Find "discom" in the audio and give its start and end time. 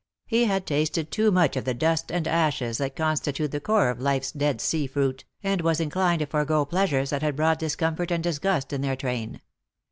7.59-7.95